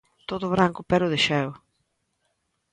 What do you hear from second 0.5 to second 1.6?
branco pero de xeo.